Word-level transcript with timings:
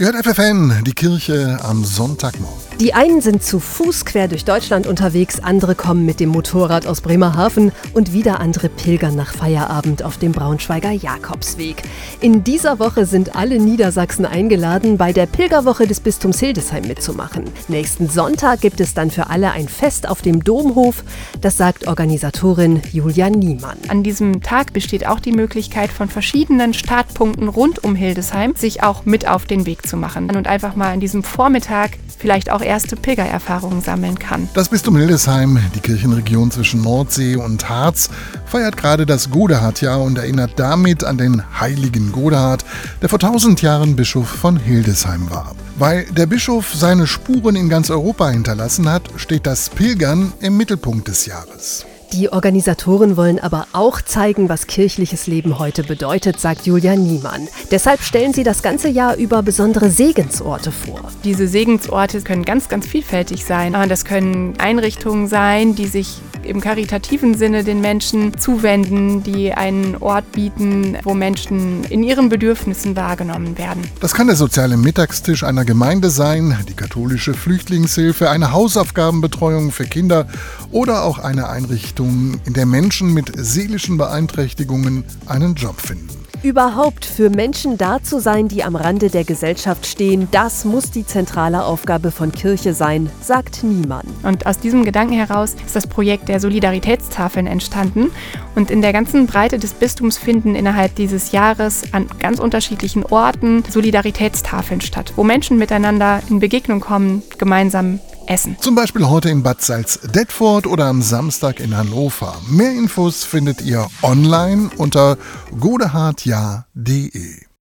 Ihr 0.00 0.06
hört 0.06 0.24
FFN, 0.24 0.84
die 0.84 0.92
Kirche 0.92 1.58
am 1.60 1.84
Sonntagmorgen. 1.84 2.67
Die 2.80 2.94
einen 2.94 3.20
sind 3.20 3.42
zu 3.42 3.58
Fuß 3.58 4.04
quer 4.04 4.28
durch 4.28 4.44
Deutschland 4.44 4.86
unterwegs, 4.86 5.40
andere 5.40 5.74
kommen 5.74 6.06
mit 6.06 6.20
dem 6.20 6.28
Motorrad 6.28 6.86
aus 6.86 7.00
Bremerhaven 7.00 7.72
und 7.92 8.12
wieder 8.12 8.38
andere 8.38 8.68
pilgern 8.68 9.16
nach 9.16 9.34
Feierabend 9.34 10.04
auf 10.04 10.16
dem 10.16 10.30
Braunschweiger 10.30 10.92
Jakobsweg. 10.92 11.82
In 12.20 12.44
dieser 12.44 12.78
Woche 12.78 13.04
sind 13.04 13.34
alle 13.34 13.58
Niedersachsen 13.58 14.24
eingeladen, 14.24 14.96
bei 14.96 15.12
der 15.12 15.26
Pilgerwoche 15.26 15.88
des 15.88 15.98
Bistums 15.98 16.38
Hildesheim 16.38 16.86
mitzumachen. 16.86 17.46
Nächsten 17.66 18.08
Sonntag 18.08 18.60
gibt 18.60 18.78
es 18.80 18.94
dann 18.94 19.10
für 19.10 19.28
alle 19.28 19.50
ein 19.50 19.66
Fest 19.66 20.08
auf 20.08 20.22
dem 20.22 20.44
Domhof. 20.44 21.02
Das 21.40 21.56
sagt 21.56 21.88
Organisatorin 21.88 22.80
Julia 22.92 23.28
Niemann. 23.28 23.78
An 23.88 24.04
diesem 24.04 24.40
Tag 24.40 24.72
besteht 24.72 25.04
auch 25.04 25.18
die 25.18 25.32
Möglichkeit, 25.32 25.90
von 25.90 26.08
verschiedenen 26.08 26.74
Startpunkten 26.74 27.48
rund 27.48 27.82
um 27.82 27.96
Hildesheim 27.96 28.54
sich 28.54 28.84
auch 28.84 29.04
mit 29.04 29.26
auf 29.26 29.46
den 29.46 29.66
Weg 29.66 29.84
zu 29.84 29.96
machen 29.96 30.30
und 30.30 30.46
einfach 30.46 30.76
mal 30.76 30.92
an 30.92 31.00
diesem 31.00 31.24
Vormittag 31.24 31.98
vielleicht 32.18 32.50
auch 32.50 32.60
erste 32.60 32.96
Pilgererfahrungen 32.96 33.80
sammeln 33.80 34.18
kann. 34.18 34.48
Das 34.54 34.68
Bistum 34.68 34.96
Hildesheim, 34.96 35.58
die 35.74 35.80
Kirchenregion 35.80 36.50
zwischen 36.50 36.82
Nordsee 36.82 37.36
und 37.36 37.68
Harz, 37.68 38.10
feiert 38.46 38.76
gerade 38.76 39.06
das 39.06 39.30
Godehard-Jahr 39.30 40.02
und 40.02 40.18
erinnert 40.18 40.52
damit 40.56 41.04
an 41.04 41.16
den 41.16 41.42
heiligen 41.60 42.12
Godehard, 42.12 42.64
der 43.00 43.08
vor 43.08 43.18
tausend 43.18 43.62
Jahren 43.62 43.96
Bischof 43.96 44.28
von 44.28 44.56
Hildesheim 44.56 45.30
war. 45.30 45.54
Weil 45.78 46.04
der 46.06 46.26
Bischof 46.26 46.74
seine 46.74 47.06
Spuren 47.06 47.56
in 47.56 47.68
ganz 47.68 47.90
Europa 47.90 48.28
hinterlassen 48.28 48.90
hat, 48.90 49.02
steht 49.16 49.46
das 49.46 49.70
Pilgern 49.70 50.32
im 50.40 50.56
Mittelpunkt 50.56 51.08
des 51.08 51.26
Jahres. 51.26 51.86
Die 52.12 52.32
Organisatoren 52.32 53.16
wollen 53.18 53.38
aber 53.38 53.66
auch 53.72 54.00
zeigen, 54.00 54.48
was 54.48 54.66
kirchliches 54.66 55.26
Leben 55.26 55.58
heute 55.58 55.84
bedeutet, 55.84 56.40
sagt 56.40 56.66
Julia 56.66 56.96
Niemann. 56.96 57.48
Deshalb 57.70 58.00
stellen 58.00 58.32
sie 58.32 58.44
das 58.44 58.62
ganze 58.62 58.88
Jahr 58.88 59.16
über 59.16 59.42
besondere 59.42 59.90
Segensorte 59.90 60.72
vor. 60.72 61.00
Diese 61.22 61.46
Segensorte 61.46 62.22
können 62.22 62.44
ganz, 62.44 62.68
ganz 62.68 62.86
vielfältig 62.86 63.44
sein. 63.44 63.74
Das 63.88 64.06
können 64.06 64.54
Einrichtungen 64.58 65.28
sein, 65.28 65.74
die 65.74 65.86
sich 65.86 66.22
im 66.48 66.60
karitativen 66.60 67.34
Sinne 67.34 67.64
den 67.64 67.80
Menschen 67.80 68.38
zuwenden, 68.38 69.22
die 69.22 69.52
einen 69.52 69.96
Ort 69.96 70.32
bieten, 70.32 70.96
wo 71.04 71.14
Menschen 71.14 71.84
in 71.84 72.02
ihren 72.02 72.28
Bedürfnissen 72.28 72.96
wahrgenommen 72.96 73.58
werden. 73.58 73.82
Das 74.00 74.14
kann 74.14 74.26
der 74.26 74.36
soziale 74.36 74.76
Mittagstisch 74.76 75.44
einer 75.44 75.64
Gemeinde 75.64 76.10
sein, 76.10 76.56
die 76.68 76.74
katholische 76.74 77.34
Flüchtlingshilfe, 77.34 78.30
eine 78.30 78.52
Hausaufgabenbetreuung 78.52 79.72
für 79.72 79.84
Kinder 79.84 80.26
oder 80.70 81.04
auch 81.04 81.18
eine 81.18 81.48
Einrichtung, 81.48 82.40
in 82.44 82.52
der 82.52 82.66
Menschen 82.66 83.14
mit 83.14 83.32
seelischen 83.36 83.98
Beeinträchtigungen 83.98 85.04
einen 85.26 85.54
Job 85.54 85.80
finden. 85.80 86.27
Überhaupt 86.40 87.04
für 87.04 87.30
Menschen 87.30 87.78
da 87.78 88.00
zu 88.00 88.20
sein, 88.20 88.46
die 88.46 88.62
am 88.62 88.76
Rande 88.76 89.10
der 89.10 89.24
Gesellschaft 89.24 89.86
stehen, 89.86 90.28
das 90.30 90.64
muss 90.64 90.92
die 90.92 91.04
zentrale 91.04 91.64
Aufgabe 91.64 92.12
von 92.12 92.30
Kirche 92.30 92.74
sein, 92.74 93.10
sagt 93.20 93.64
Niemann. 93.64 94.06
Und 94.22 94.46
aus 94.46 94.60
diesem 94.60 94.84
Gedanken 94.84 95.14
heraus 95.14 95.56
ist 95.66 95.74
das 95.74 95.88
Projekt 95.88 96.28
der 96.28 96.38
Solidaritätstafeln 96.38 97.48
entstanden. 97.48 98.12
Und 98.54 98.70
in 98.70 98.82
der 98.82 98.92
ganzen 98.92 99.26
Breite 99.26 99.58
des 99.58 99.74
Bistums 99.74 100.16
finden 100.16 100.54
innerhalb 100.54 100.94
dieses 100.94 101.32
Jahres 101.32 101.92
an 101.92 102.06
ganz 102.20 102.38
unterschiedlichen 102.38 103.04
Orten 103.04 103.64
Solidaritätstafeln 103.68 104.80
statt, 104.80 105.14
wo 105.16 105.24
Menschen 105.24 105.58
miteinander 105.58 106.22
in 106.30 106.38
Begegnung 106.38 106.78
kommen, 106.78 107.24
gemeinsam 107.38 107.98
essen. 108.28 108.56
Zum 108.60 108.74
Beispiel 108.74 109.08
heute 109.08 109.30
in 109.30 109.42
Bad 109.42 109.62
Salz-Detford 109.62 110.66
oder 110.66 110.86
am 110.86 111.02
Samstag 111.02 111.60
in 111.60 111.76
Hannover. 111.76 112.36
Mehr 112.48 112.72
Infos 112.72 113.24
findet 113.24 113.60
ihr 113.62 113.88
online 114.02 114.70
unter 114.76 115.18
godehardjahr.de. 115.58 117.47